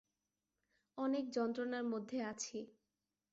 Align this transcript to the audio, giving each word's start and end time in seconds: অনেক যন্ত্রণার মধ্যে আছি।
অনেক 0.97 1.25
যন্ত্রণার 1.31 1.85
মধ্যে 1.93 2.17
আছি। 2.31 2.57